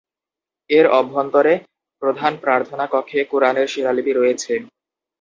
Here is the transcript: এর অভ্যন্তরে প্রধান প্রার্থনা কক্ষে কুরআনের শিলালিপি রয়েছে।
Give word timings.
এর 0.69 0.85
অভ্যন্তরে 0.99 1.53
প্রধান 2.01 2.33
প্রার্থনা 2.43 2.85
কক্ষে 2.93 3.19
কুরআনের 3.31 3.67
শিলালিপি 3.73 4.11
রয়েছে। 4.13 4.53